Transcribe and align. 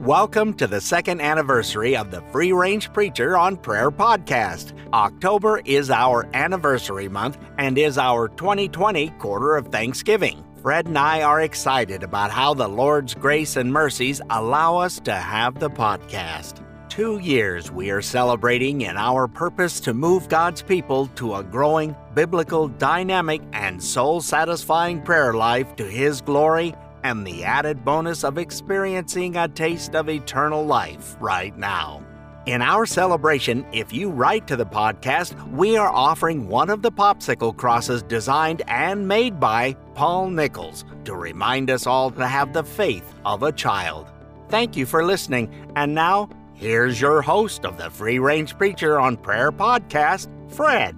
Welcome 0.00 0.54
to 0.54 0.66
the 0.66 0.80
second 0.80 1.20
anniversary 1.20 1.94
of 1.94 2.10
the 2.10 2.22
Free 2.32 2.52
Range 2.52 2.90
Preacher 2.94 3.36
on 3.36 3.58
Prayer 3.58 3.90
podcast. 3.90 4.72
October 4.94 5.60
is 5.66 5.90
our 5.90 6.26
anniversary 6.32 7.06
month 7.06 7.36
and 7.58 7.76
is 7.76 7.98
our 7.98 8.28
2020 8.28 9.10
quarter 9.18 9.56
of 9.56 9.66
Thanksgiving. 9.66 10.42
Fred 10.62 10.86
and 10.86 10.96
I 10.96 11.20
are 11.20 11.42
excited 11.42 12.02
about 12.02 12.30
how 12.30 12.54
the 12.54 12.66
Lord's 12.66 13.12
grace 13.12 13.56
and 13.56 13.70
mercies 13.70 14.22
allow 14.30 14.78
us 14.78 15.00
to 15.00 15.12
have 15.12 15.58
the 15.58 15.68
podcast. 15.68 16.64
Two 16.88 17.18
years 17.18 17.70
we 17.70 17.90
are 17.90 18.00
celebrating 18.00 18.80
in 18.80 18.96
our 18.96 19.28
purpose 19.28 19.80
to 19.80 19.92
move 19.92 20.30
God's 20.30 20.62
people 20.62 21.08
to 21.16 21.34
a 21.34 21.44
growing, 21.44 21.94
biblical, 22.14 22.68
dynamic, 22.68 23.42
and 23.52 23.84
soul 23.84 24.22
satisfying 24.22 25.02
prayer 25.02 25.34
life 25.34 25.76
to 25.76 25.84
His 25.84 26.22
glory 26.22 26.74
and 27.02 27.26
the 27.26 27.44
added 27.44 27.84
bonus 27.84 28.24
of 28.24 28.38
experiencing 28.38 29.36
a 29.36 29.48
taste 29.48 29.94
of 29.94 30.08
eternal 30.08 30.64
life 30.64 31.16
right 31.20 31.56
now. 31.56 32.04
In 32.46 32.62
our 32.62 32.86
celebration, 32.86 33.66
if 33.70 33.92
you 33.92 34.08
write 34.10 34.46
to 34.46 34.56
the 34.56 34.64
podcast, 34.64 35.36
we 35.52 35.76
are 35.76 35.90
offering 35.90 36.48
one 36.48 36.70
of 36.70 36.80
the 36.80 36.90
popsicle 36.90 37.56
crosses 37.56 38.02
designed 38.02 38.62
and 38.66 39.06
made 39.06 39.38
by 39.38 39.74
Paul 39.94 40.30
Nichols 40.30 40.84
to 41.04 41.14
remind 41.14 41.70
us 41.70 41.86
all 41.86 42.10
to 42.10 42.26
have 42.26 42.52
the 42.52 42.64
faith 42.64 43.14
of 43.26 43.42
a 43.42 43.52
child. 43.52 44.08
Thank 44.48 44.74
you 44.74 44.86
for 44.86 45.04
listening, 45.04 45.54
and 45.76 45.94
now 45.94 46.30
here's 46.54 47.00
your 47.00 47.22
host 47.22 47.64
of 47.66 47.76
the 47.76 47.90
Free 47.90 48.18
Range 48.18 48.56
Preacher 48.56 48.98
on 48.98 49.16
Prayer 49.16 49.52
podcast, 49.52 50.28
Fred. 50.50 50.96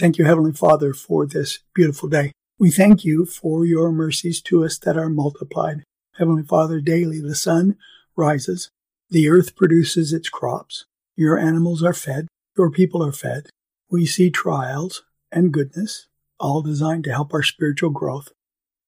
Thank 0.00 0.16
you, 0.16 0.24
Heavenly 0.24 0.52
Father, 0.52 0.94
for 0.94 1.26
this 1.26 1.58
beautiful 1.74 2.08
day. 2.08 2.32
We 2.58 2.70
thank 2.70 3.04
you 3.04 3.26
for 3.26 3.66
your 3.66 3.92
mercies 3.92 4.40
to 4.44 4.64
us 4.64 4.78
that 4.78 4.96
are 4.96 5.10
multiplied. 5.10 5.82
Heavenly 6.16 6.42
Father, 6.42 6.80
daily 6.80 7.20
the 7.20 7.34
sun 7.34 7.76
rises, 8.16 8.70
the 9.10 9.28
earth 9.28 9.54
produces 9.54 10.14
its 10.14 10.30
crops, 10.30 10.86
your 11.16 11.38
animals 11.38 11.82
are 11.82 11.92
fed, 11.92 12.28
your 12.56 12.70
people 12.70 13.04
are 13.04 13.12
fed. 13.12 13.48
We 13.90 14.06
see 14.06 14.30
trials 14.30 15.02
and 15.30 15.52
goodness, 15.52 16.06
all 16.38 16.62
designed 16.62 17.04
to 17.04 17.12
help 17.12 17.34
our 17.34 17.42
spiritual 17.42 17.90
growth. 17.90 18.32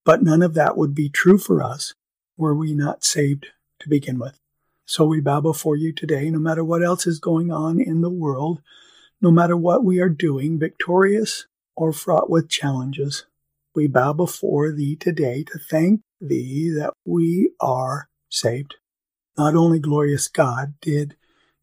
But 0.06 0.22
none 0.22 0.40
of 0.40 0.54
that 0.54 0.78
would 0.78 0.94
be 0.94 1.10
true 1.10 1.36
for 1.36 1.62
us 1.62 1.92
were 2.38 2.54
we 2.54 2.72
not 2.72 3.04
saved 3.04 3.48
to 3.80 3.90
begin 3.90 4.18
with. 4.18 4.38
So 4.86 5.04
we 5.04 5.20
bow 5.20 5.42
before 5.42 5.76
you 5.76 5.92
today, 5.92 6.30
no 6.30 6.38
matter 6.38 6.64
what 6.64 6.82
else 6.82 7.06
is 7.06 7.18
going 7.18 7.52
on 7.52 7.78
in 7.82 8.00
the 8.00 8.08
world 8.08 8.62
no 9.22 9.30
matter 9.30 9.56
what 9.56 9.84
we 9.84 10.00
are 10.00 10.08
doing, 10.08 10.58
victorious 10.58 11.46
or 11.76 11.92
fraught 11.92 12.28
with 12.28 12.48
challenges, 12.48 13.24
we 13.74 13.86
bow 13.86 14.12
before 14.12 14.72
Thee 14.72 14.96
today 14.96 15.44
to 15.44 15.58
thank 15.58 16.00
Thee 16.20 16.70
that 16.76 16.92
we 17.06 17.52
are 17.60 18.08
saved. 18.28 18.74
Not 19.38 19.54
only, 19.54 19.78
glorious 19.78 20.28
God, 20.28 20.74
did 20.82 21.16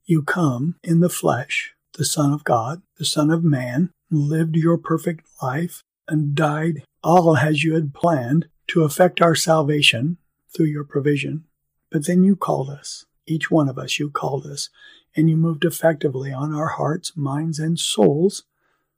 you 0.06 0.24
come 0.24 0.76
in 0.84 1.02
the 1.02 1.10
flesh, 1.10 1.76
the 1.98 2.06
Son 2.06 2.34
of 2.34 2.46
God, 2.46 2.82
the 2.98 3.06
Son 3.06 3.30
of 3.30 3.44
Man, 3.44 3.92
lived 4.10 4.56
your 4.56 4.78
perfect 4.78 5.28
life 5.44 5.84
and 6.08 6.34
died 6.34 6.84
all 7.04 7.38
as 7.38 7.64
you 7.64 7.76
had 7.76 7.94
planned 7.94 8.48
to 8.68 8.84
effect 8.84 9.22
our 9.22 9.36
salvation 9.36 10.18
through 10.56 10.66
your 10.66 10.84
provision. 10.84 11.44
But 11.92 12.08
then 12.08 12.24
you 12.24 12.36
called 12.36 12.70
us, 12.70 13.06
each 13.30 13.52
one 13.52 13.70
of 13.70 13.78
us, 13.78 14.00
you 14.00 14.10
called 14.10 14.46
us 14.46 14.70
and 15.16 15.30
you 15.30 15.38
moved 15.38 15.66
effectively 15.66 16.32
on 16.32 16.54
our 16.54 16.70
hearts, 16.70 17.14
minds, 17.16 17.60
and 17.60 17.80
souls 17.80 18.44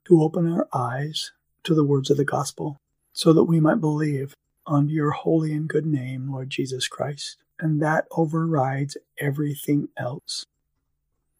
to 0.04 0.22
open 0.22 0.50
our 0.50 0.68
eyes 0.72 1.32
to 1.64 1.74
the 1.74 1.84
words 1.84 2.10
of 2.10 2.16
the 2.16 2.24
gospel, 2.24 2.76
so 3.12 3.32
that 3.32 3.44
we 3.44 3.60
might 3.60 3.80
believe 3.80 4.34
on 4.66 4.88
your 4.88 5.12
holy 5.12 5.52
and 5.52 5.68
good 5.68 5.86
name, 5.86 6.30
Lord 6.30 6.50
Jesus 6.50 6.88
Christ. 6.88 7.36
And 7.60 7.80
that 7.80 8.06
overrides 8.10 8.96
everything 9.18 9.88
else. 9.96 10.44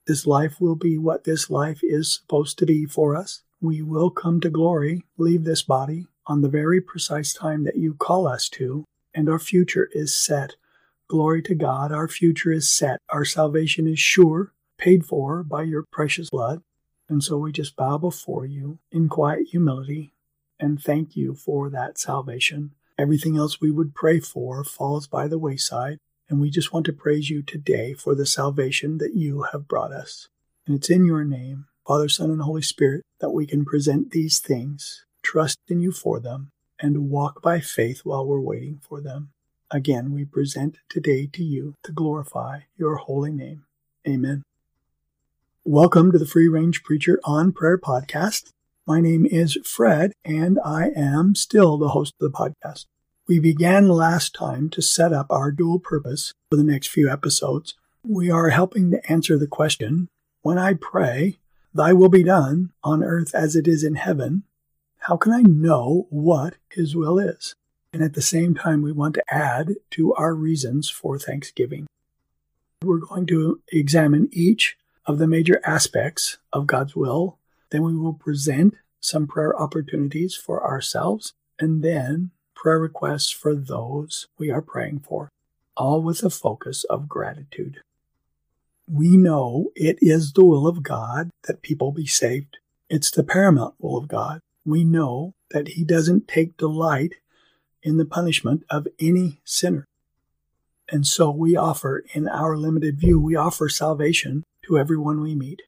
This 0.07 0.27
life 0.27 0.61
will 0.61 0.77
be 0.77 0.99
what 0.99 1.25
this 1.25 1.51
life 1.51 1.81
is 1.83 2.13
supposed 2.13 2.59
to 2.59 2.67
be 2.67 2.87
for 2.87 3.17
us. 3.17 3.43
We 3.61 3.83
will 3.83 4.11
come 4.11 4.41
to 4.41 4.51
glory, 4.51 5.05
leave 5.17 5.45
this 5.45 5.63
body 5.63 6.07
on 6.27 6.41
the 6.41 6.49
very 6.49 6.81
precise 6.81 7.33
time 7.33 7.65
that 7.65 7.77
you 7.77 7.95
call 7.95 8.27
us 8.27 8.49
to, 8.51 8.85
and 9.15 9.29
our 9.29 9.39
future 9.39 9.89
is 9.93 10.15
set. 10.15 10.55
Glory 11.13 11.43
to 11.43 11.55
God, 11.55 11.93
our 11.93 12.09
future 12.09 12.51
is 12.51 12.71
set. 12.71 12.99
Our 13.11 13.27
salvation 13.27 13.87
is 13.87 13.99
sure 13.99 14.55
paid 14.79 15.05
for 15.05 15.43
by 15.43 15.65
your 15.65 15.85
precious 15.93 16.31
blood. 16.31 16.63
And 17.07 17.23
so 17.23 17.37
we 17.37 17.53
just 17.53 17.77
bow 17.77 17.99
before 17.99 18.47
you 18.47 18.79
in 18.91 19.11
quiet 19.11 19.49
humility 19.51 20.15
and 20.59 20.83
thank 20.83 21.15
you 21.15 21.35
for 21.35 21.69
that 21.69 21.99
salvation. 21.99 22.71
Everything 22.99 23.37
else 23.37 23.61
we 23.61 23.71
would 23.71 23.95
pray 23.95 24.21
for 24.21 24.65
falls 24.65 25.07
by 25.07 25.29
the 25.29 25.39
wayside. 25.39 25.99
And 26.31 26.41
we 26.41 26.49
just 26.49 26.73
want 26.73 26.87
to 26.87 26.95
praise 26.95 27.29
you 27.29 27.43
today 27.43 27.93
for 27.93 28.15
the 28.15 28.25
salvation 28.25 28.97
that 28.97 29.15
you 29.15 29.43
have 29.53 29.69
brought 29.69 29.93
us. 29.93 30.29
And 30.67 30.75
it's 30.75 30.89
in 30.89 31.05
your 31.05 31.25
name, 31.25 31.67
Father, 31.87 32.09
Son, 32.09 32.31
and 32.31 32.41
Holy 32.41 32.63
Spirit, 32.63 33.03
that 33.21 33.33
we 33.33 33.45
can 33.45 33.67
present 33.67 34.13
these 34.13 34.39
things, 34.39 35.05
trust 35.23 35.59
in 35.69 35.83
you 35.83 35.93
for 35.93 36.21
them, 36.21 36.53
and 36.81 37.11
walk 37.11 37.43
by 37.43 37.61
faith 37.61 38.01
while 38.03 38.25
we're 38.27 38.41
waiting 38.41 38.81
for 38.81 39.03
them. 39.03 39.29
Again, 39.75 40.13
we 40.13 40.27
present 40.27 40.77
today 40.91 41.27
to 41.33 41.43
you 41.43 41.77
to 41.83 41.93
glorify 41.93 42.61
your 42.77 42.97
holy 42.97 43.33
name. 43.33 43.65
Amen. 44.07 44.43
Welcome 45.65 46.13
to 46.13 46.19
the 46.19 46.27
Free 46.27 46.47
Range 46.47 46.83
Preacher 46.83 47.19
on 47.25 47.53
Prayer 47.53 47.79
podcast. 47.79 48.51
My 48.87 49.01
name 49.01 49.25
is 49.25 49.57
Fred, 49.65 50.13
and 50.27 50.59
I 50.63 50.91
am 50.95 51.35
still 51.35 51.79
the 51.79 51.89
host 51.89 52.13
of 52.21 52.31
the 52.31 52.37
podcast. 52.37 52.85
We 53.27 53.39
began 53.39 53.89
last 53.89 54.35
time 54.35 54.69
to 54.71 54.83
set 54.83 55.11
up 55.11 55.29
our 55.31 55.51
dual 55.51 55.79
purpose 55.79 56.35
for 56.51 56.57
the 56.57 56.65
next 56.65 56.89
few 56.89 57.11
episodes. 57.11 57.75
We 58.07 58.31
are 58.31 58.51
helping 58.51 58.91
to 58.91 59.11
answer 59.11 59.39
the 59.39 59.47
question 59.47 60.09
when 60.43 60.59
I 60.59 60.75
pray, 60.75 61.39
Thy 61.73 61.95
will 61.95 62.11
be 62.11 62.23
done 62.23 62.75
on 62.85 63.03
earth 63.03 63.35
as 63.35 63.57
it 63.57 63.67
is 63.67 63.85
in 63.85 63.95
heaven, 63.95 64.43
how 64.99 65.17
can 65.17 65.33
I 65.33 65.41
know 65.41 66.09
what 66.11 66.57
His 66.69 66.95
will 66.95 67.19
is? 67.19 67.55
And 67.93 68.03
at 68.03 68.15
the 68.15 68.23
same 68.23 68.55
time, 68.55 68.83
we 68.83 68.93
want 68.93 69.15
to 69.15 69.25
add 69.29 69.75
to 69.93 70.15
our 70.15 70.35
reasons 70.35 70.89
for 70.89 71.19
thanksgiving. 71.19 71.87
We're 72.83 72.99
going 72.99 73.27
to 73.27 73.61
examine 73.71 74.29
each 74.33 74.77
of 75.07 75.19
the 75.19 75.27
major 75.27 75.61
aspects 75.65 76.39
of 76.53 76.67
God's 76.67 76.97
will. 76.97 77.39
Then 77.71 77.83
we 77.83 77.97
will 77.97 78.15
present 78.15 78.75
some 79.01 79.27
prayer 79.27 79.59
opportunities 79.61 80.35
for 80.35 80.65
ourselves 80.65 81.35
and 81.59 81.83
then 81.83 82.31
prayer 82.55 82.79
requests 82.79 83.31
for 83.31 83.55
those 83.55 84.29
we 84.39 84.51
are 84.51 84.63
praying 84.63 85.01
for, 85.01 85.29
all 85.77 86.03
with 86.03 86.23
a 86.23 86.31
focus 86.31 86.85
of 86.85 87.09
gratitude. 87.09 87.81
We 88.89 89.17
know 89.17 89.71
it 89.75 89.99
is 90.01 90.33
the 90.33 90.45
will 90.45 90.67
of 90.67 90.83
God 90.83 91.31
that 91.47 91.63
people 91.63 91.93
be 91.93 92.07
saved. 92.07 92.59
It's 92.89 93.11
the 93.11 93.25
paramount 93.25 93.75
will 93.79 93.97
of 93.97 94.09
God. 94.09 94.41
We 94.65 94.85
know 94.85 95.35
that 95.51 95.69
He 95.69 95.85
doesn't 95.85 96.29
take 96.29 96.57
delight 96.57 97.15
in 97.83 97.97
the 97.97 98.05
punishment 98.05 98.65
of 98.71 98.87
any 98.99 99.41
sinner. 99.45 99.87
And 100.89 101.07
so 101.07 101.31
we 101.31 101.57
offer, 101.57 102.05
in 102.13 102.29
our 102.29 102.57
limited 102.57 102.99
view, 102.99 103.19
we 103.21 103.35
offer 103.35 103.69
salvation 103.69 104.45
to 104.67 104.79
everyone 104.79 105.21
we 105.21 105.35
meet. 105.35 105.63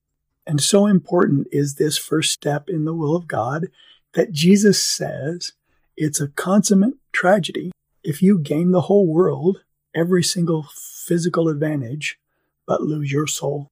And 0.47 0.61
so 0.61 0.87
important 0.87 1.49
is 1.51 1.75
this 1.75 1.97
first 1.97 2.33
step 2.33 2.69
in 2.69 2.85
the 2.85 2.95
will 2.95 3.17
of 3.17 3.27
God 3.27 3.69
that 4.13 4.33
Jesus 4.33 4.83
says 4.83 5.53
it's 5.97 6.21
a 6.21 6.29
consummate 6.29 6.95
tragedy 7.13 7.73
if 8.03 8.23
you 8.23 8.39
gain 8.39 8.71
the 8.71 8.83
whole 8.83 9.07
world, 9.07 9.63
every 9.95 10.23
single 10.23 10.67
physical 10.75 11.49
advantage, 11.49 12.19
but 12.67 12.83
lose 12.83 13.11
your 13.11 13.27
soul. 13.27 13.69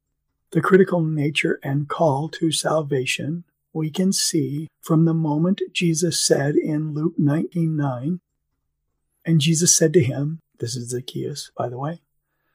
The 0.52 0.62
critical 0.62 1.02
nature 1.02 1.60
and 1.62 1.88
call 1.88 2.28
to 2.30 2.50
salvation 2.50 3.44
we 3.74 3.90
can 3.90 4.12
see 4.12 4.68
from 4.80 5.04
the 5.04 5.14
moment 5.14 5.62
Jesus 5.72 6.20
said 6.20 6.56
in 6.56 6.92
Luke 6.92 7.14
19:9, 7.18 8.20
and 9.24 9.40
Jesus 9.40 9.74
said 9.74 9.92
to 9.94 10.02
him, 10.02 10.40
this 10.58 10.76
is 10.76 10.90
Zacchaeus, 10.90 11.50
by 11.56 11.68
the 11.68 11.78
way, 11.78 12.00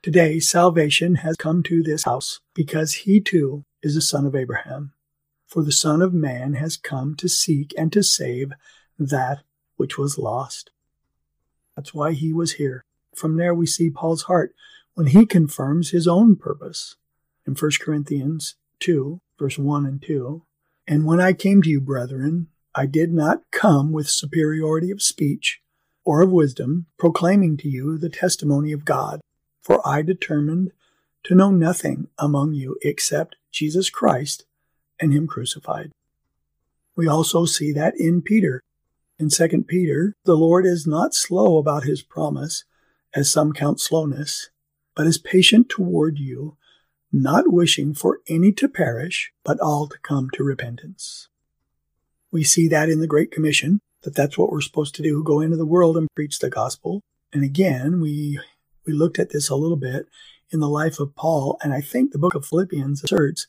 Today, 0.03 0.39
salvation 0.39 1.15
has 1.15 1.35
come 1.35 1.63
to 1.63 1.83
this 1.83 2.03
house 2.05 2.39
because 2.53 2.93
he 2.93 3.19
too 3.19 3.65
is 3.83 3.97
a 3.97 4.01
son 4.01 4.25
of 4.25 4.35
Abraham. 4.35 4.93
For 5.47 5.63
the 5.63 5.71
Son 5.71 6.01
of 6.01 6.13
Man 6.13 6.53
has 6.53 6.77
come 6.77 7.15
to 7.15 7.27
seek 7.27 7.73
and 7.77 7.91
to 7.91 8.03
save 8.03 8.53
that 8.97 9.39
which 9.75 9.97
was 9.97 10.17
lost. 10.17 10.71
That's 11.75 11.93
why 11.93 12.13
he 12.13 12.31
was 12.31 12.53
here. 12.53 12.83
From 13.15 13.37
there, 13.37 13.53
we 13.53 13.65
see 13.65 13.89
Paul's 13.89 14.23
heart 14.23 14.53
when 14.93 15.07
he 15.07 15.25
confirms 15.25 15.89
his 15.89 16.07
own 16.07 16.35
purpose 16.35 16.95
in 17.45 17.55
1 17.55 17.71
Corinthians 17.81 18.55
2, 18.79 19.19
verse 19.37 19.57
1 19.57 19.85
and 19.85 20.01
2. 20.01 20.43
And 20.87 21.05
when 21.05 21.19
I 21.19 21.33
came 21.33 21.61
to 21.63 21.69
you, 21.69 21.81
brethren, 21.81 22.47
I 22.73 22.85
did 22.85 23.11
not 23.11 23.41
come 23.51 23.91
with 23.91 24.09
superiority 24.09 24.91
of 24.91 25.01
speech 25.01 25.59
or 26.07 26.21
of 26.21 26.31
wisdom, 26.31 26.85
proclaiming 26.97 27.57
to 27.57 27.67
you 27.67 27.97
the 27.97 28.07
testimony 28.07 28.71
of 28.71 28.85
God. 28.85 29.19
For 29.61 29.85
I 29.85 30.01
determined 30.01 30.71
to 31.25 31.35
know 31.35 31.51
nothing 31.51 32.07
among 32.17 32.53
you 32.53 32.77
except 32.81 33.35
Jesus 33.51 33.89
Christ 33.89 34.45
and 35.01 35.11
Him 35.11 35.27
crucified. 35.27 35.91
We 36.95 37.09
also 37.09 37.43
see 37.43 37.73
that 37.73 37.93
in 37.99 38.21
Peter. 38.21 38.61
In 39.19 39.27
2 39.27 39.65
Peter, 39.67 40.13
the 40.23 40.37
Lord 40.37 40.65
is 40.65 40.87
not 40.87 41.13
slow 41.13 41.57
about 41.57 41.83
his 41.83 42.01
promise, 42.01 42.63
as 43.13 43.29
some 43.29 43.51
count 43.51 43.81
slowness, 43.81 44.49
but 44.95 45.07
is 45.07 45.17
patient 45.17 45.67
toward 45.67 46.19
you, 46.19 46.55
not 47.11 47.51
wishing 47.51 47.93
for 47.93 48.21
any 48.29 48.53
to 48.53 48.69
perish, 48.69 49.33
but 49.43 49.59
all 49.59 49.89
to 49.89 49.97
come 49.99 50.29
to 50.29 50.43
repentance. 50.43 51.27
We 52.31 52.45
see 52.45 52.69
that 52.69 52.87
in 52.87 53.01
the 53.01 53.07
Great 53.07 53.29
Commission, 53.29 53.81
that 54.03 54.15
that's 54.15 54.37
what 54.37 54.51
we're 54.51 54.61
supposed 54.61 54.95
to 54.95 55.03
do, 55.03 55.23
go 55.23 55.41
into 55.41 55.57
the 55.57 55.65
world 55.65 55.97
and 55.97 56.07
preach 56.15 56.39
the 56.39 56.49
gospel. 56.49 57.01
And 57.33 57.43
again, 57.43 57.99
we 57.99 58.39
we 58.85 58.93
looked 58.93 59.19
at 59.19 59.31
this 59.31 59.49
a 59.49 59.55
little 59.55 59.77
bit 59.77 60.07
in 60.49 60.59
the 60.59 60.69
life 60.69 60.99
of 60.99 61.15
Paul, 61.15 61.57
and 61.61 61.73
I 61.73 61.81
think 61.81 62.11
the 62.11 62.19
book 62.19 62.35
of 62.35 62.45
Philippians 62.45 63.03
asserts 63.03 63.47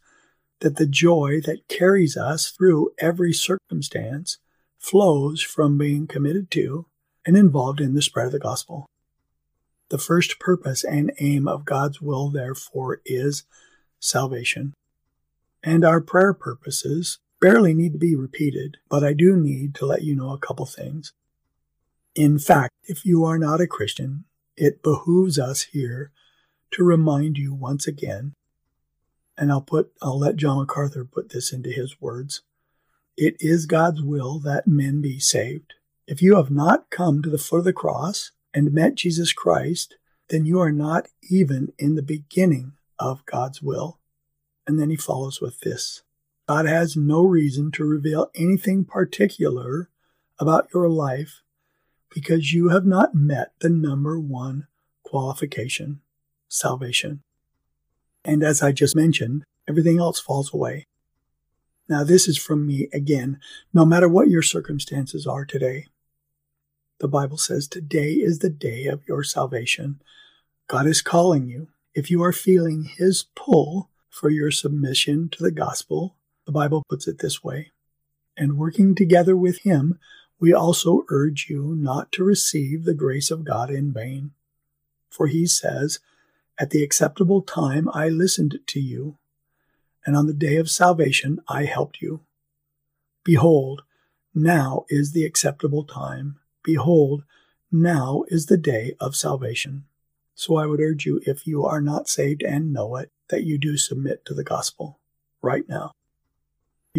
that 0.60 0.76
the 0.76 0.86
joy 0.86 1.40
that 1.44 1.68
carries 1.68 2.16
us 2.16 2.50
through 2.50 2.90
every 2.98 3.32
circumstance 3.32 4.38
flows 4.78 5.40
from 5.40 5.78
being 5.78 6.06
committed 6.06 6.50
to 6.52 6.86
and 7.24 7.36
involved 7.36 7.80
in 7.80 7.94
the 7.94 8.02
spread 8.02 8.26
of 8.26 8.32
the 8.32 8.38
gospel. 8.38 8.86
The 9.90 9.98
first 9.98 10.38
purpose 10.38 10.84
and 10.84 11.12
aim 11.20 11.46
of 11.46 11.64
God's 11.64 12.00
will, 12.00 12.30
therefore, 12.30 13.00
is 13.06 13.44
salvation. 14.00 14.74
And 15.62 15.84
our 15.84 16.00
prayer 16.00 16.34
purposes 16.34 17.18
barely 17.40 17.74
need 17.74 17.92
to 17.92 17.98
be 17.98 18.14
repeated, 18.14 18.78
but 18.88 19.04
I 19.04 19.12
do 19.12 19.36
need 19.36 19.74
to 19.76 19.86
let 19.86 20.02
you 20.02 20.14
know 20.14 20.30
a 20.30 20.38
couple 20.38 20.66
things. 20.66 21.12
In 22.14 22.38
fact, 22.38 22.74
if 22.84 23.04
you 23.04 23.24
are 23.24 23.38
not 23.38 23.60
a 23.60 23.66
Christian, 23.66 24.24
it 24.56 24.82
behooves 24.82 25.38
us 25.38 25.62
here 25.62 26.10
to 26.72 26.84
remind 26.84 27.38
you 27.38 27.54
once 27.54 27.86
again, 27.86 28.34
and 29.36 29.52
I'll 29.52 29.62
put, 29.62 29.92
I'll 30.02 30.18
let 30.18 30.36
John 30.36 30.58
MacArthur 30.58 31.04
put 31.04 31.30
this 31.30 31.52
into 31.52 31.70
his 31.70 32.00
words. 32.00 32.42
It 33.16 33.36
is 33.40 33.66
God's 33.66 34.02
will 34.02 34.40
that 34.40 34.66
men 34.66 35.00
be 35.00 35.18
saved. 35.20 35.74
If 36.06 36.22
you 36.22 36.36
have 36.36 36.50
not 36.50 36.90
come 36.90 37.22
to 37.22 37.30
the 37.30 37.38
foot 37.38 37.58
of 37.58 37.64
the 37.64 37.72
cross 37.72 38.32
and 38.52 38.72
met 38.72 38.96
Jesus 38.96 39.32
Christ, 39.32 39.96
then 40.28 40.44
you 40.44 40.60
are 40.60 40.72
not 40.72 41.06
even 41.30 41.72
in 41.78 41.94
the 41.94 42.02
beginning 42.02 42.72
of 42.98 43.24
God's 43.26 43.62
will. 43.62 43.98
And 44.66 44.78
then 44.78 44.90
he 44.90 44.96
follows 44.96 45.40
with 45.40 45.60
this 45.60 46.02
God 46.48 46.64
has 46.64 46.96
no 46.96 47.20
reason 47.20 47.70
to 47.72 47.84
reveal 47.84 48.30
anything 48.34 48.86
particular 48.86 49.90
about 50.38 50.68
your 50.72 50.88
life 50.88 51.42
because 52.08 52.54
you 52.54 52.70
have 52.70 52.86
not 52.86 53.14
met 53.14 53.52
the 53.60 53.68
number 53.68 54.18
one 54.18 54.66
qualification 55.02 56.00
salvation. 56.48 57.22
And 58.24 58.42
as 58.42 58.62
I 58.62 58.72
just 58.72 58.96
mentioned, 58.96 59.44
everything 59.68 59.98
else 59.98 60.18
falls 60.18 60.54
away. 60.54 60.86
Now, 61.86 62.02
this 62.02 62.26
is 62.26 62.38
from 62.38 62.66
me 62.66 62.88
again. 62.94 63.38
No 63.74 63.84
matter 63.84 64.08
what 64.08 64.28
your 64.28 64.42
circumstances 64.42 65.26
are 65.26 65.44
today, 65.44 65.88
the 66.98 67.08
Bible 67.08 67.36
says 67.36 67.68
today 67.68 68.12
is 68.12 68.38
the 68.38 68.50
day 68.50 68.86
of 68.86 69.06
your 69.06 69.22
salvation. 69.22 70.00
God 70.66 70.86
is 70.86 71.02
calling 71.02 71.46
you. 71.46 71.68
If 71.94 72.10
you 72.10 72.22
are 72.22 72.32
feeling 72.32 72.84
His 72.84 73.26
pull 73.36 73.90
for 74.08 74.30
your 74.30 74.50
submission 74.50 75.28
to 75.30 75.42
the 75.42 75.50
gospel, 75.50 76.14
the 76.48 76.52
Bible 76.52 76.82
puts 76.88 77.06
it 77.06 77.18
this 77.18 77.44
way 77.44 77.72
and 78.34 78.56
working 78.56 78.94
together 78.94 79.36
with 79.36 79.60
Him 79.64 79.98
we 80.40 80.52
also 80.52 81.04
urge 81.08 81.48
you 81.48 81.74
not 81.76 82.12
to 82.12 82.24
receive 82.24 82.84
the 82.84 82.94
grace 82.94 83.30
of 83.30 83.44
God 83.44 83.70
in 83.70 83.92
vain. 83.92 84.32
For 85.10 85.26
he 85.26 85.46
says, 85.46 85.98
At 86.58 86.70
the 86.70 86.82
acceptable 86.82 87.42
time 87.42 87.88
I 87.92 88.08
listened 88.08 88.60
to 88.66 88.80
you, 88.80 89.18
and 90.06 90.16
on 90.16 90.26
the 90.26 90.32
day 90.32 90.56
of 90.56 90.70
salvation 90.70 91.40
I 91.48 91.64
helped 91.64 92.00
you. 92.00 92.20
Behold, 93.24 93.82
now 94.34 94.84
is 94.88 95.12
the 95.12 95.24
acceptable 95.24 95.84
time. 95.84 96.38
Behold, 96.62 97.24
now 97.72 98.24
is 98.28 98.46
the 98.46 98.56
day 98.56 98.94
of 99.00 99.16
salvation. 99.16 99.84
So 100.34 100.56
I 100.56 100.66
would 100.66 100.80
urge 100.80 101.04
you, 101.04 101.20
if 101.26 101.46
you 101.46 101.64
are 101.64 101.80
not 101.80 102.08
saved 102.08 102.42
and 102.42 102.72
know 102.72 102.96
it, 102.96 103.10
that 103.28 103.42
you 103.42 103.58
do 103.58 103.76
submit 103.76 104.24
to 104.24 104.34
the 104.34 104.44
gospel 104.44 105.00
right 105.42 105.68
now. 105.68 105.90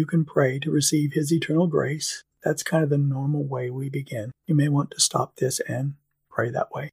You 0.00 0.06
can 0.06 0.24
pray 0.24 0.58
to 0.60 0.70
receive 0.70 1.12
his 1.12 1.30
eternal 1.30 1.66
grace 1.66 2.24
that's 2.42 2.62
kind 2.62 2.82
of 2.82 2.88
the 2.88 2.96
normal 2.96 3.44
way 3.44 3.68
we 3.68 3.90
begin. 3.90 4.32
You 4.46 4.54
may 4.54 4.66
want 4.66 4.92
to 4.92 4.98
stop 4.98 5.36
this 5.36 5.60
and 5.68 5.92
pray 6.30 6.48
that 6.48 6.72
way. 6.72 6.88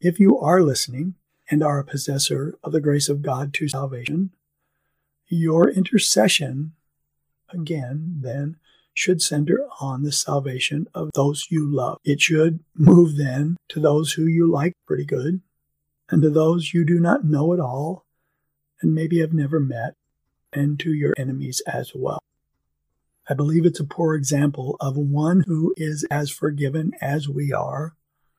If 0.00 0.18
you 0.18 0.36
are 0.36 0.60
listening 0.60 1.14
and 1.52 1.62
are 1.62 1.78
a 1.78 1.84
possessor 1.84 2.58
of 2.64 2.72
the 2.72 2.80
grace 2.80 3.08
of 3.08 3.22
God 3.22 3.54
to 3.54 3.68
salvation, 3.68 4.32
your 5.28 5.70
intercession, 5.70 6.72
again, 7.50 8.18
then, 8.22 8.56
should 8.92 9.22
center 9.22 9.68
on 9.80 10.02
the 10.02 10.10
salvation 10.10 10.88
of 10.92 11.10
those 11.14 11.46
you 11.48 11.64
love. 11.64 11.98
It 12.02 12.20
should 12.20 12.58
move 12.74 13.18
then 13.18 13.56
to 13.68 13.78
those 13.78 14.14
who 14.14 14.24
you 14.24 14.50
like 14.50 14.72
pretty 14.84 15.04
good, 15.04 15.42
and 16.08 16.22
to 16.22 16.30
those 16.30 16.74
you 16.74 16.84
do 16.84 16.98
not 16.98 17.24
know 17.24 17.52
at 17.54 17.60
all, 17.60 18.04
and 18.82 18.92
maybe 18.96 19.20
have 19.20 19.32
never 19.32 19.60
met, 19.60 19.94
and 20.52 20.78
to 20.80 20.92
your 20.92 21.14
enemies 21.16 21.60
as 21.66 21.92
well. 21.94 22.22
I 23.28 23.34
believe 23.34 23.64
it's 23.64 23.80
a 23.80 23.84
poor 23.84 24.14
example 24.14 24.76
of 24.80 24.96
one 24.96 25.44
who 25.46 25.72
is 25.76 26.04
as 26.10 26.30
forgiven 26.30 26.92
as 27.00 27.28
we 27.28 27.52
are 27.52 27.94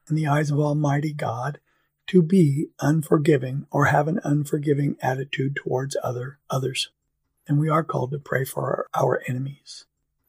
in 0.10 0.16
the 0.16 0.28
eyes 0.28 0.52
of 0.52 0.60
Almighty 0.60 1.14
God 1.14 1.60
to 2.08 2.22
be 2.22 2.68
unforgiving 2.82 3.68
or 3.72 3.86
have 3.86 4.10
an 4.10 4.20
unforgiving 4.24 4.98
attitude 5.02 5.56
towards 5.56 5.96
other 6.04 6.40
others. 6.50 6.90
And 7.48 7.58
we 7.58 7.70
are 7.70 7.84
called 7.84 8.12
to 8.12 8.20
pray 8.20 8.44
for 8.44 8.90
our, 8.94 9.04
our 9.04 9.22
enemies. 9.28 9.86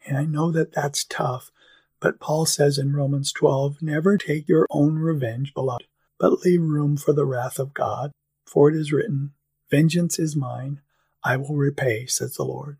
And 0.06 0.16
I 0.16 0.24
know 0.24 0.52
that 0.52 0.72
that's 0.72 1.04
tough, 1.04 1.50
but 1.98 2.20
Paul 2.20 2.46
says 2.46 2.78
in 2.78 2.94
Romans 2.94 3.32
12, 3.32 3.82
never 3.82 4.16
take 4.16 4.48
your 4.48 4.66
own 4.70 4.96
revenge, 4.96 5.54
beloved, 5.54 5.86
but 6.18 6.44
leave 6.44 6.62
room 6.62 6.96
for 6.96 7.12
the 7.12 7.24
wrath 7.24 7.58
of 7.58 7.74
God. 7.74 8.12
For 8.46 8.68
it 8.68 8.76
is 8.76 8.92
written, 8.92 9.32
Vengeance 9.70 10.18
is 10.18 10.36
mine, 10.36 10.80
I 11.24 11.36
will 11.36 11.54
repay, 11.54 12.06
says 12.06 12.34
the 12.34 12.44
Lord. 12.44 12.78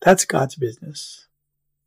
That's 0.00 0.24
God's 0.24 0.56
business. 0.56 1.26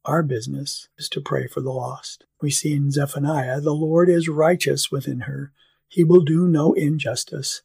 Our 0.06 0.24
business 0.24 0.88
is 0.98 1.07
to 1.09 1.21
pray 1.21 1.48
for 1.48 1.62
the 1.62 1.71
lost. 1.71 2.25
We 2.42 2.50
see 2.50 2.74
in 2.74 2.92
Zephaniah, 2.92 3.62
the 3.62 3.74
Lord 3.74 4.09
is 4.09 4.27
righteous 4.27 4.92
within 4.92 5.21
her. 5.21 5.51
He 5.88 6.03
will 6.03 6.21
do 6.21 6.48
no 6.48 6.74
injustice. 6.74 7.62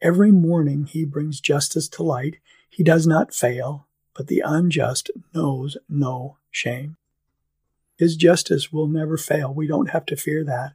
Every 0.00 0.30
morning 0.30 0.84
he 0.84 1.04
brings 1.04 1.40
justice 1.40 1.88
to 1.88 2.02
light. 2.02 2.36
He 2.68 2.84
does 2.84 3.06
not 3.06 3.34
fail, 3.34 3.88
but 4.14 4.28
the 4.28 4.42
unjust 4.44 5.10
knows 5.34 5.76
no 5.88 6.36
shame. 6.50 6.96
His 7.98 8.16
justice 8.16 8.72
will 8.72 8.86
never 8.86 9.16
fail. 9.16 9.52
We 9.52 9.66
don't 9.66 9.90
have 9.90 10.06
to 10.06 10.16
fear 10.16 10.44
that. 10.44 10.74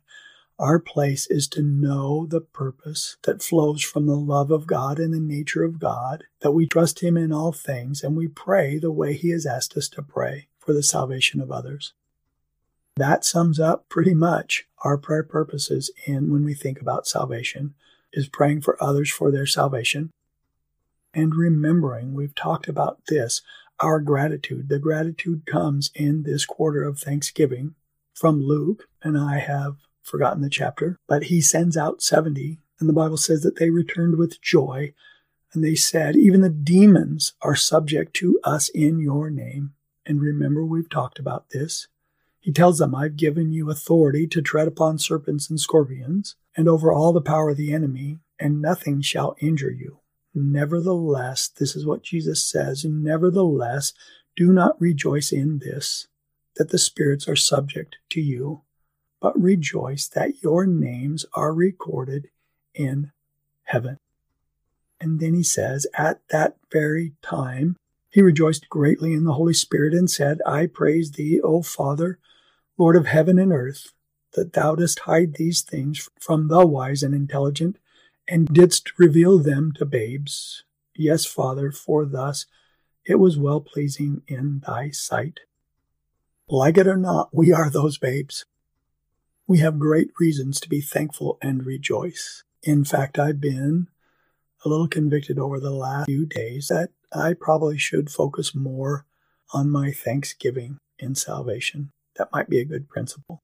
Our 0.58 0.80
place 0.80 1.28
is 1.28 1.48
to 1.50 1.62
know 1.62 2.26
the 2.26 2.40
purpose 2.40 3.18
that 3.24 3.44
flows 3.44 3.84
from 3.84 4.06
the 4.06 4.16
love 4.16 4.52
of 4.52 4.68
God 4.68 5.00
and 5.00 5.14
the 5.14 5.20
nature 5.20 5.64
of 5.64 5.80
God, 5.80 6.24
that 6.40 6.52
we 6.52 6.66
trust 6.66 7.02
Him 7.02 7.18
in 7.18 7.34
all 7.34 7.52
things, 7.52 8.04
and 8.04 8.16
we 8.16 8.30
pray 8.30 8.78
the 8.78 8.92
way 8.92 9.14
He 9.14 9.32
has 9.32 9.46
asked 9.46 9.76
us 9.76 9.90
to 9.90 10.02
pray 10.02 10.48
for 10.58 10.74
the 10.74 10.84
salvation 10.84 11.42
of 11.42 11.52
others. 11.52 11.94
That 12.96 13.26
sums 13.26 13.60
up 13.60 13.90
pretty 13.90 14.14
much 14.14 14.66
our 14.86 14.98
prayer 14.98 15.24
purposes 15.24 15.92
in 16.06 16.32
when 16.32 16.46
we 16.46 16.54
think 16.54 16.80
about 16.80 17.08
salvation 17.08 17.74
is 18.14 18.30
praying 18.30 18.62
for 18.62 18.82
others 18.82 19.12
for 19.12 19.32
their 19.32 19.46
salvation 19.46 20.12
and 21.14 21.36
remembering 21.36 22.14
we've 22.14 22.36
talked 22.36 22.68
about 22.68 23.00
this 23.08 23.42
our 23.80 24.00
gratitude 24.00 24.70
the 24.70 24.80
gratitude 24.80 25.46
comes 25.46 25.92
in 25.96 26.24
this 26.24 26.46
quarter 26.46 26.84
of 26.84 27.00
thanksgiving 27.00 27.76
from 28.14 28.42
Luke 28.42 28.88
and 29.02 29.18
I 29.18 29.40
have 29.40 29.78
forgotten 30.06 30.42
the 30.42 30.50
chapter, 30.50 31.00
but 31.08 31.24
he 31.24 31.42
sends 31.42 31.76
out 31.76 32.02
70, 32.02 32.60
and 32.80 32.88
the 32.88 32.94
Bible 32.94 33.18
says 33.18 33.42
that 33.42 33.58
they 33.58 33.70
returned 33.70 34.18
with 34.18 34.42
joy. 34.42 34.94
And 35.54 35.64
they 35.64 35.76
said, 35.76 36.16
Even 36.16 36.42
the 36.42 36.50
demons 36.50 37.34
are 37.42 37.56
subject 37.56 38.14
to 38.18 38.40
us 38.44 38.70
in 38.70 39.00
your 39.00 39.30
name. 39.30 39.74
And 40.06 40.22
remember, 40.22 40.66
we've 40.66 40.90
talked 40.90 41.18
about 41.18 41.50
this. 41.50 41.88
He 42.40 42.52
tells 42.52 42.78
them, 42.78 42.94
I've 42.94 43.18
given 43.18 43.52
you 43.52 43.72
authority 43.72 44.28
to 44.28 44.42
tread 44.42 44.68
upon 44.68 45.00
serpents 45.00 45.50
and 45.50 45.60
scorpions, 45.60 46.36
and 46.56 46.70
over 46.70 46.92
all 46.92 47.12
the 47.12 47.22
power 47.22 47.50
of 47.50 47.58
the 47.58 47.74
enemy, 47.74 48.20
and 48.40 48.62
nothing 48.62 49.02
shall 49.02 49.36
injure 49.40 49.72
you. 49.72 50.00
Nevertheless, 50.34 51.48
this 51.48 51.76
is 51.76 51.86
what 51.86 52.04
Jesus 52.04 52.46
says, 52.46 52.86
nevertheless, 52.86 53.94
do 54.36 54.52
not 54.52 54.80
rejoice 54.80 55.32
in 55.32 55.60
this, 55.60 56.08
that 56.58 56.70
the 56.70 56.78
spirits 56.78 57.28
are 57.28 57.38
subject 57.38 57.96
to 58.10 58.22
you, 58.22 58.62
but 59.22 59.40
rejoice 59.40 60.08
that 60.08 60.42
your 60.42 60.66
names 60.66 61.26
are 61.34 61.54
recorded 61.54 62.30
in 62.74 63.12
heaven. 63.64 63.98
And 65.00 65.20
then 65.20 65.34
he 65.34 65.44
says, 65.44 65.88
At 65.98 66.22
that 66.30 66.58
very 66.72 67.14
time, 67.22 67.78
he 68.10 68.22
rejoiced 68.22 68.70
greatly 68.70 69.14
in 69.14 69.26
the 69.26 69.34
Holy 69.34 69.54
Spirit 69.54 69.94
and 69.94 70.10
said, 70.10 70.40
I 70.46 70.68
praise 70.68 71.12
thee, 71.12 71.42
O 71.44 71.62
Father, 71.62 72.18
Lord 72.78 72.96
of 72.96 73.08
heaven 73.08 73.38
and 73.38 73.52
earth, 73.52 73.92
that 74.34 74.54
thou 74.54 74.76
dost 74.76 75.00
hide 75.00 75.36
these 75.36 75.62
things 75.62 76.10
from 76.20 76.48
the 76.48 76.66
wise 76.66 77.04
and 77.04 77.14
intelligent, 77.14 77.78
and 78.28 78.48
didst 78.48 78.98
reveal 78.98 79.40
them 79.40 79.72
to 79.74 79.86
babes. 79.86 80.64
Yes, 80.96 81.26
Father, 81.26 81.72
for 81.72 82.06
thus 82.06 82.46
it 83.06 83.16
was 83.16 83.38
well 83.38 83.62
pleasing 83.62 84.24
in 84.28 84.62
thy 84.66 84.90
sight. 84.90 85.42
Like 86.50 86.78
it 86.78 86.88
or 86.88 86.98
not, 86.98 87.30
we 87.34 87.52
are 87.52 87.70
those 87.70 87.98
babes. 87.98 88.46
We 89.48 89.60
have 89.60 89.78
great 89.78 90.10
reasons 90.20 90.60
to 90.62 90.70
be 90.70 90.82
thankful 90.82 91.38
and 91.40 91.66
rejoice. 91.66 92.44
In 92.64 92.84
fact, 92.84 93.20
I've 93.20 93.40
been 93.40 93.90
a 94.64 94.70
little 94.70 94.88
convicted 94.88 95.38
over 95.38 95.60
the 95.60 95.72
last 95.72 96.08
few 96.08 96.26
days 96.26 96.70
that 96.70 96.90
I 97.14 97.34
probably 97.34 97.78
should 97.78 98.10
focus 98.10 98.56
more 98.56 99.06
on 99.54 99.70
my 99.70 99.92
thanksgiving 99.92 100.80
in 100.98 101.14
salvation. 101.14 101.92
That 102.16 102.32
might 102.34 102.50
be 102.50 102.60
a 102.60 102.66
good 102.66 102.90
principle. 102.90 103.44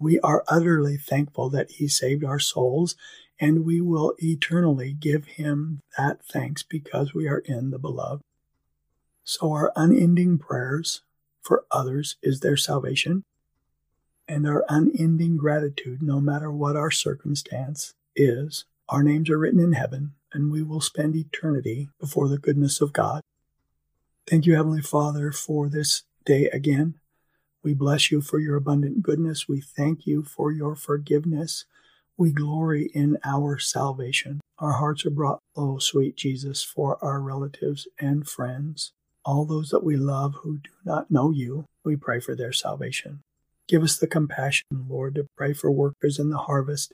We 0.00 0.18
are 0.20 0.44
utterly 0.48 0.96
thankful 0.96 1.50
that 1.50 1.70
He 1.70 1.86
saved 1.86 2.24
our 2.24 2.40
souls, 2.40 2.96
and 3.38 3.64
we 3.64 3.80
will 3.80 4.14
eternally 4.18 4.92
give 4.92 5.26
Him 5.26 5.82
that 5.96 6.24
thanks 6.24 6.64
because 6.64 7.14
we 7.14 7.28
are 7.28 7.42
in 7.44 7.70
the 7.70 7.78
beloved. 7.78 8.24
So, 9.22 9.52
our 9.52 9.72
unending 9.76 10.38
prayers 10.38 11.02
for 11.42 11.64
others 11.70 12.16
is 12.22 12.40
their 12.40 12.56
salvation, 12.56 13.22
and 14.28 14.46
our 14.46 14.64
unending 14.68 15.36
gratitude, 15.36 16.02
no 16.02 16.20
matter 16.20 16.50
what 16.50 16.76
our 16.76 16.90
circumstance, 16.90 17.94
is 18.14 18.64
our 18.88 19.02
names 19.02 19.30
are 19.30 19.38
written 19.38 19.60
in 19.60 19.72
heaven, 19.72 20.12
and 20.32 20.50
we 20.50 20.62
will 20.62 20.80
spend 20.80 21.16
eternity 21.16 21.88
before 22.00 22.28
the 22.28 22.38
goodness 22.38 22.80
of 22.80 22.92
God. 22.92 23.20
Thank 24.26 24.46
you, 24.46 24.56
Heavenly 24.56 24.82
Father, 24.82 25.32
for 25.32 25.68
this 25.68 26.02
day 26.24 26.46
again. 26.46 26.94
We 27.62 27.74
bless 27.74 28.10
you 28.10 28.20
for 28.20 28.38
your 28.38 28.56
abundant 28.56 29.02
goodness. 29.02 29.48
We 29.48 29.60
thank 29.60 30.06
you 30.06 30.22
for 30.22 30.52
your 30.52 30.76
forgiveness. 30.76 31.64
We 32.16 32.32
glory 32.32 32.90
in 32.94 33.18
our 33.24 33.58
salvation. 33.58 34.40
Our 34.58 34.72
hearts 34.72 35.04
are 35.04 35.10
brought 35.10 35.40
low, 35.56 35.78
sweet 35.78 36.16
Jesus, 36.16 36.62
for 36.62 37.02
our 37.04 37.20
relatives 37.20 37.88
and 38.00 38.26
friends. 38.26 38.92
All 39.24 39.44
those 39.44 39.70
that 39.70 39.84
we 39.84 39.96
love 39.96 40.36
who 40.42 40.58
do 40.58 40.70
not 40.84 41.10
know 41.10 41.30
you, 41.30 41.66
we 41.84 41.96
pray 41.96 42.20
for 42.20 42.34
their 42.34 42.52
salvation. 42.52 43.20
Give 43.68 43.82
us 43.82 43.96
the 43.96 44.06
compassion, 44.06 44.66
Lord, 44.88 45.16
to 45.16 45.26
pray 45.36 45.52
for 45.52 45.70
workers 45.70 46.18
in 46.18 46.30
the 46.30 46.38
harvest, 46.38 46.92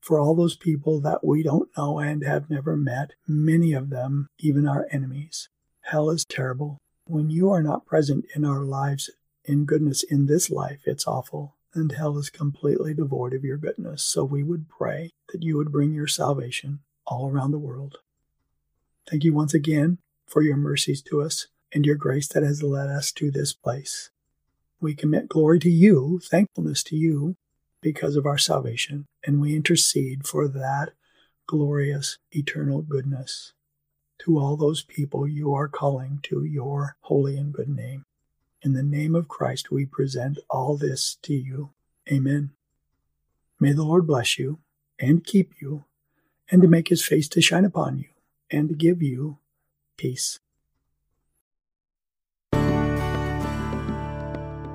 for 0.00 0.18
all 0.18 0.34
those 0.34 0.56
people 0.56 1.00
that 1.00 1.24
we 1.24 1.42
don't 1.42 1.68
know 1.76 1.98
and 1.98 2.22
have 2.22 2.48
never 2.48 2.76
met, 2.76 3.12
many 3.26 3.72
of 3.72 3.90
them 3.90 4.28
even 4.38 4.66
our 4.66 4.86
enemies. 4.90 5.48
Hell 5.82 6.10
is 6.10 6.24
terrible. 6.24 6.78
When 7.06 7.30
you 7.30 7.50
are 7.50 7.62
not 7.62 7.86
present 7.86 8.24
in 8.34 8.44
our 8.44 8.62
lives, 8.64 9.10
in 9.44 9.64
goodness 9.64 10.02
in 10.02 10.26
this 10.26 10.50
life, 10.50 10.80
it's 10.84 11.06
awful, 11.06 11.54
and 11.74 11.92
hell 11.92 12.18
is 12.18 12.30
completely 12.30 12.94
devoid 12.94 13.34
of 13.34 13.44
your 13.44 13.58
goodness. 13.58 14.04
So 14.04 14.24
we 14.24 14.42
would 14.42 14.68
pray 14.68 15.10
that 15.32 15.42
you 15.42 15.56
would 15.56 15.70
bring 15.70 15.92
your 15.92 16.08
salvation 16.08 16.80
all 17.06 17.30
around 17.30 17.50
the 17.50 17.58
world. 17.58 17.98
Thank 19.08 19.22
you 19.22 19.34
once 19.34 19.54
again 19.54 19.98
for 20.26 20.42
your 20.42 20.56
mercies 20.56 21.02
to 21.02 21.20
us 21.20 21.46
and 21.72 21.86
your 21.86 21.94
grace 21.94 22.26
that 22.28 22.42
has 22.42 22.62
led 22.62 22.88
us 22.88 23.12
to 23.12 23.30
this 23.30 23.52
place. 23.52 24.10
We 24.80 24.94
commit 24.94 25.28
glory 25.28 25.58
to 25.60 25.70
you, 25.70 26.20
thankfulness 26.22 26.82
to 26.84 26.96
you 26.96 27.36
because 27.80 28.16
of 28.16 28.26
our 28.26 28.38
salvation, 28.38 29.06
and 29.24 29.40
we 29.40 29.56
intercede 29.56 30.26
for 30.26 30.48
that 30.48 30.92
glorious 31.46 32.18
eternal 32.32 32.82
goodness 32.82 33.52
to 34.18 34.38
all 34.38 34.56
those 34.56 34.82
people 34.82 35.26
you 35.26 35.54
are 35.54 35.68
calling 35.68 36.20
to 36.24 36.44
your 36.44 36.96
holy 37.02 37.36
and 37.36 37.52
good 37.52 37.68
name. 37.68 38.04
In 38.62 38.72
the 38.72 38.82
name 38.82 39.14
of 39.14 39.28
Christ, 39.28 39.70
we 39.70 39.86
present 39.86 40.38
all 40.50 40.76
this 40.76 41.16
to 41.22 41.34
you. 41.34 41.70
Amen. 42.10 42.50
May 43.60 43.72
the 43.72 43.84
Lord 43.84 44.06
bless 44.06 44.38
you 44.38 44.58
and 44.98 45.24
keep 45.24 45.60
you, 45.60 45.84
and 46.50 46.68
make 46.68 46.88
his 46.88 47.04
face 47.04 47.28
to 47.28 47.40
shine 47.40 47.64
upon 47.64 47.98
you, 47.98 48.08
and 48.50 48.78
give 48.78 49.02
you 49.02 49.38
peace. 49.96 50.40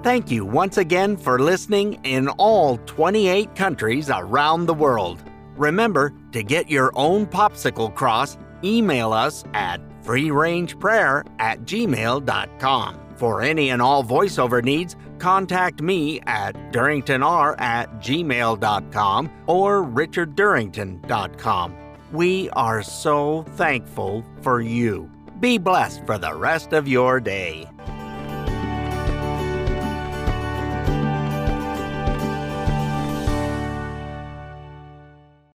Thank 0.04 0.32
you 0.32 0.46
once 0.46 0.78
again 0.80 1.16
for 1.16 1.38
listening 1.38 2.00
in 2.06 2.28
all 2.28 2.78
28 2.88 3.56
countries 3.56 4.10
around 4.10 4.66
the 4.66 4.74
world. 4.74 5.22
Remember 5.56 6.12
to 6.32 6.42
get 6.42 6.72
your 6.72 6.92
own 6.96 7.28
popsicle 7.28 7.94
cross, 7.94 8.36
email 8.64 9.14
us 9.14 9.44
at 9.54 9.80
freerangeprayer 10.04 11.24
at 11.38 11.60
gmail.com. 11.66 13.00
For 13.16 13.44
any 13.44 13.70
and 13.70 13.80
all 13.80 14.04
voiceover 14.04 14.64
needs, 14.64 14.96
contact 15.20 15.84
me 15.84 16.20
at 16.22 16.56
durringtonr 16.72 17.62
at 17.62 17.92
gmail.com 18.00 19.32
or 19.46 19.84
richarddurrington.com. 19.84 21.76
We 22.12 22.50
are 22.50 22.82
so 22.82 23.44
thankful 23.50 24.26
for 24.42 24.62
you. 24.62 25.12
Be 25.40 25.60
blessed 25.60 26.08
for 26.08 26.18
the 26.18 26.34
rest 26.34 26.74
of 26.74 26.88
your 26.88 27.20
day. 27.20 27.70